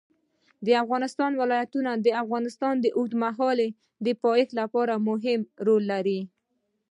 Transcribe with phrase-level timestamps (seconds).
[0.65, 3.67] د افغانستان ولايتونه د افغانستان د اوږدمهاله
[4.23, 6.19] پایښت لپاره مهم رول لري.